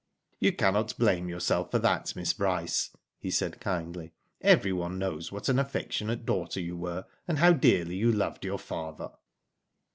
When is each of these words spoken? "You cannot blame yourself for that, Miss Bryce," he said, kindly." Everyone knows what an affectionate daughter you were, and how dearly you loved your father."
"You 0.39 0.51
cannot 0.51 0.97
blame 0.97 1.29
yourself 1.29 1.69
for 1.69 1.77
that, 1.77 2.15
Miss 2.15 2.33
Bryce," 2.33 2.89
he 3.19 3.29
said, 3.29 3.61
kindly." 3.61 4.13
Everyone 4.57 4.97
knows 4.97 5.31
what 5.31 5.47
an 5.47 5.59
affectionate 5.59 6.25
daughter 6.25 6.59
you 6.59 6.75
were, 6.75 7.05
and 7.27 7.37
how 7.37 7.53
dearly 7.53 7.97
you 7.97 8.11
loved 8.11 8.43
your 8.43 8.57
father." 8.57 9.11